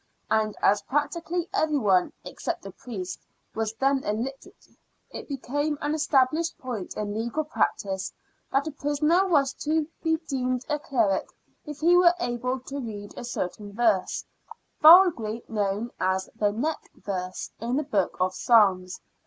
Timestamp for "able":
12.19-12.59